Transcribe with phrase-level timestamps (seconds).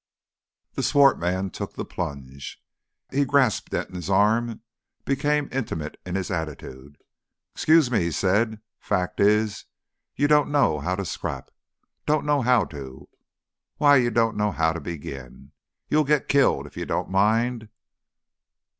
[0.73, 2.59] The swart man took the plunge.
[3.11, 4.61] He grasped Denton's arm,
[5.05, 6.97] became intimate in his attitude.
[7.53, 8.61] "'Scuse me," he said.
[8.79, 9.65] "Fact is,
[10.15, 11.51] you done know 'ow to scrap.
[12.07, 13.09] Done know 'ow to.
[13.77, 15.51] Why you done know 'ow to begin.
[15.87, 17.69] You'll get killed if you don't mind.